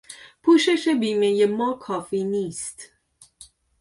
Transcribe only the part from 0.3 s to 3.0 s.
پوشش بیمهی ما کافی نیست.